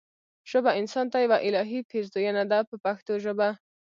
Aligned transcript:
ژبه 0.51 0.71
انسان 0.79 1.05
ته 1.11 1.17
یوه 1.25 1.37
الهي 1.47 1.79
پیرزوینه 1.89 2.43
ده 2.51 2.59
په 2.69 2.75
پښتو 2.85 3.13
ژبه. 3.23 3.49